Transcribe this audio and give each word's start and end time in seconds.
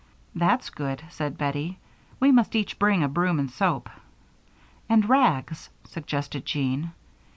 "That's 0.33 0.71
good," 0.71 1.03
said 1.11 1.37
Bettie. 1.37 1.77
"We 2.19 2.31
must 2.31 2.55
each 2.55 2.79
bring 2.79 3.03
a 3.03 3.07
broom, 3.07 3.37
and 3.37 3.51
soap" 3.51 3.87
"And 4.89 5.07
rags," 5.07 5.69
suggested 5.83 6.43
Jean. 6.43 6.93